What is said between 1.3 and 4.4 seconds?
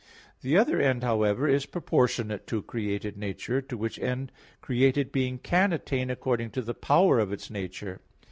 is proportionate to created nature, to which end